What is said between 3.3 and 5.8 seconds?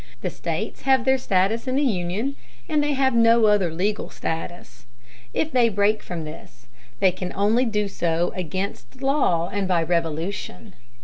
other legal status. If they